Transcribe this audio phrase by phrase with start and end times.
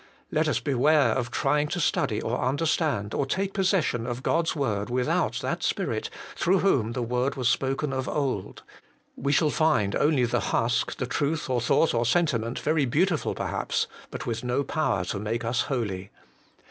[0.31, 4.89] Let us beware of trying to study or understand or take possession of God's word
[4.89, 8.63] without that Spirit through whom the word was spoken of old;
[9.15, 13.85] we shall find only the husk, the truth or thought and sentiment, very beautiful perhaps,
[14.09, 16.09] but with no power to make us holy.